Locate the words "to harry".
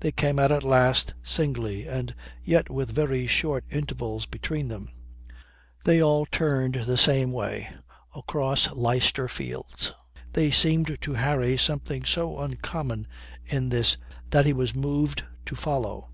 11.00-11.56